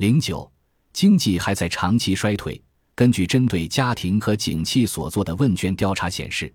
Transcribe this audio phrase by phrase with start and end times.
[0.00, 0.50] 零九，
[0.94, 2.58] 经济还在长期衰退。
[2.94, 6.50] 根据针对家庭和景气所做的问卷调查显示，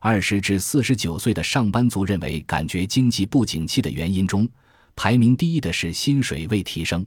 [0.00, 4.48] 二十至四十九岁的上班族认为感觉经济不景气的原因中，
[4.96, 7.06] 排名第一的是薪水未提升。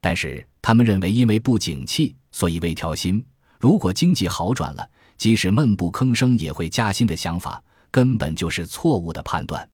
[0.00, 3.24] 但是他们认为，因为不景气，所以未调薪。
[3.60, 4.84] 如果经济好转了，
[5.16, 7.62] 即使闷不吭声也会加薪的想法，
[7.92, 9.70] 根本就是错误的判断。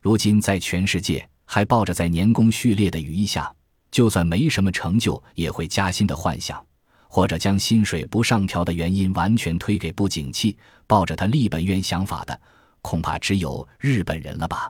[0.00, 3.54] 如今在全世界还抱着在年功序列的羽翼下，
[3.94, 6.60] 就算没什么成就也会加薪的幻想，
[7.06, 10.58] 或者将薪水不上调的原因完全推给不景气，
[10.88, 12.40] 抱着他立本愿想法的，
[12.82, 14.68] 恐怕只有日本人了吧？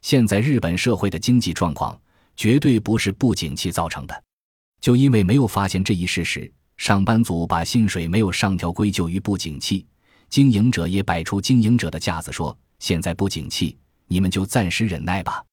[0.00, 2.00] 现在日本社会的经济状况
[2.36, 4.24] 绝对不是不景气造成的，
[4.80, 6.50] 就因为没有发现这一事实。
[6.78, 9.86] 上班族把薪水没有上调归咎于不景气，
[10.30, 15.44] 经营者也摆出经营者的架子，说现在不景气，你们就暂时忍耐吧。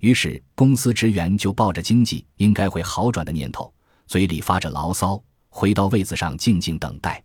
[0.00, 3.72] 于是公司职员就抱着经济应该会好转的念头，
[4.06, 7.22] 嘴里发着牢骚，回到位子上静静等待。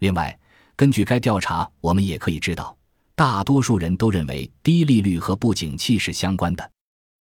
[0.00, 0.38] 另外，
[0.76, 2.76] 根据该调查，我们也可以知道，
[3.14, 6.70] 大多数人都认为低利率和不景气是相关的，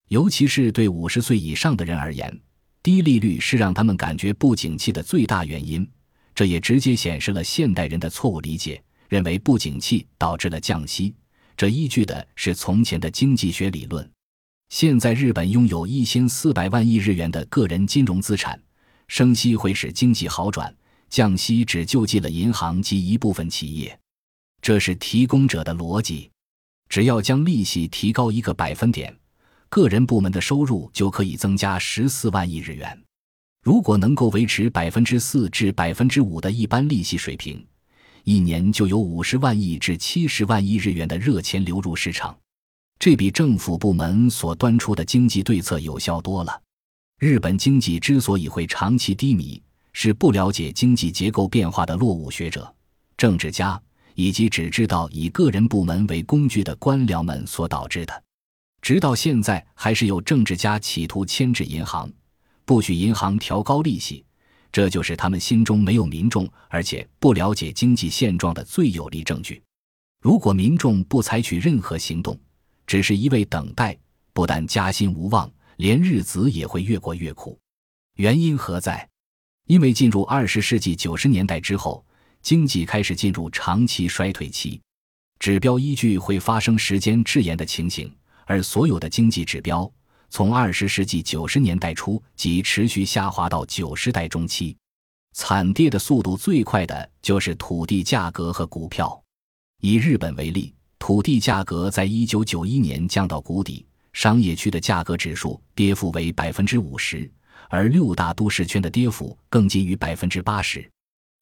[0.09, 2.39] 尤其是对五十岁以上的人而言。
[2.83, 5.85] 低利率是让他们感觉不景气的最大原因，
[6.33, 11.13] 这也直接显示了现代人的错误理解，认为不景气导致了降息。
[11.57, 14.09] 这依据的是从前的经济学理论。
[14.69, 18.61] 现在日本拥有一千四百万亿日元的个人金融资产，
[19.07, 20.75] 升息会使经济好转，
[21.09, 23.97] 降息只救济了银行及一部分企业，
[24.61, 26.29] 这是提供者的逻辑。
[26.89, 29.15] 只要将利息提高一个百分点。
[29.69, 32.97] 个人部门的收入就可以增加十四万亿日元。
[33.63, 37.65] 如果能够维持百分之四至百分之五的一般利息水平，
[38.23, 42.37] 一年就有五十万亿至七十万亿日元的热钱流入市场，
[42.99, 46.61] 这比政府部门所端出的经济对策有效多了。
[47.19, 49.61] 日本经济之所以会长期低迷，
[49.93, 52.71] 是不了解经济结构变化的落伍学者、
[53.15, 53.79] 政治家
[54.15, 58.23] 以及只知道以个人部门为工具的官僚们所导致的。
[58.81, 62.11] 直到现在，还是有政治家企图牵制银行，
[62.65, 64.23] 不许银行调高利息。
[64.71, 69.61] 这就是他们心中没有民众，而且不了解经济现状的最有力证据。
[70.21, 72.39] 如果民众不采取任何行动，
[72.87, 73.95] 只是一味等待，
[74.33, 77.59] 不但加薪无望，连日子也会越过越苦。
[78.15, 79.07] 原因何在？
[79.67, 82.03] 因为进入二十世纪九十年代之后，
[82.41, 84.81] 经济开始进入长期衰退期，
[85.39, 88.11] 指标依据会发生时间滞延的情形。
[88.45, 89.91] 而所有的经济指标，
[90.29, 94.77] 从二十世纪九十年代初即持续下滑到九十代中期，
[95.33, 99.21] 惨跌的速度最快的就是土地价格和股票。
[99.81, 107.29] 以日本为例，土地价格在一九九一年降到谷底，商业区的价格指数跌幅为百分之五十，
[107.69, 110.89] 而六大都市圈的跌幅更近于百分之八十。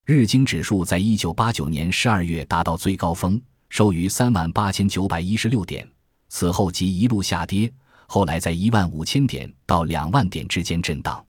[0.05, 5.89] 日经指数在一九八九年十二月达到最高峰，收于三万八千九百一十六点。
[6.27, 7.71] 此后即一路下跌，
[8.07, 11.25] 后来在一万五千点到两万点之间震荡，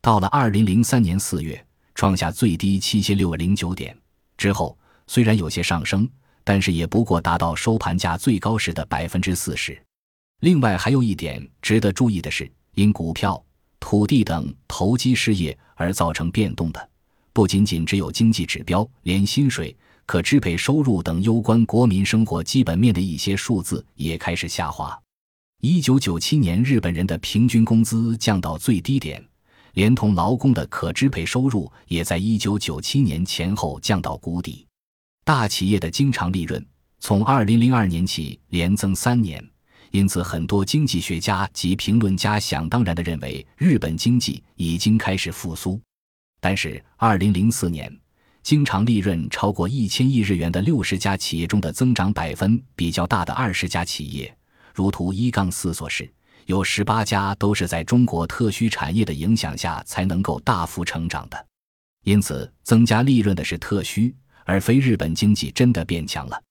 [0.00, 1.64] 到了二零零三年四月
[1.94, 3.96] 创下最低七千六百零九点
[4.36, 6.08] 之后，虽然有些上升，
[6.48, 9.78] 但是也不过达到收盘价最高时的百分之四十。
[10.40, 13.44] 另外还有一点值得注意的是，因股票、
[13.78, 16.88] 土地等投机事业而造成变动的，
[17.34, 19.76] 不仅仅只有经济指标，连薪水。
[20.06, 24.98] 可支配收入等攸关国民生活基本面的一些数字也开始下滑。
[25.60, 29.22] 一九九七年，日本人的平均工资降到最低点，
[29.74, 34.64] 连同劳工的可支配收入也在一九九七年前后降到谷底。
[35.28, 36.66] 大企业的经常利润
[37.00, 39.46] 从二零零二年起连增三年，
[39.90, 45.78] 因此很多经济学家及评论家想当然地认为日本经济已经开始复苏。
[46.40, 47.94] 但是二零零四年。
[48.42, 54.34] 经常利润超过一千亿日元的六十家企业中的增长百分比较大的二十家企业，
[54.72, 56.10] 如图一杠四所示，
[56.46, 61.46] 有十八家都是在中国特需产业的影响下才能够大幅成长的。
[62.04, 64.16] 因此，增加利润的是特需，
[64.48, 66.42] 而非日本经济真的变强了。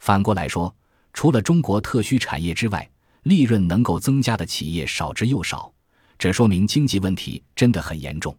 [0.00, 0.74] 反过来说，
[1.12, 2.90] 除了中国特需产业之外，
[3.22, 5.72] 利润能够增加的企业少之又少，
[6.18, 8.36] 这说明经济问题真的很严重。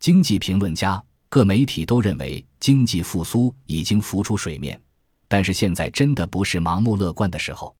[0.00, 1.00] 经济评论家。
[1.30, 4.80] 各媒体都认为经济复苏已经浮出水面，
[5.28, 7.76] 但是现在真的不是盲目乐观的时候。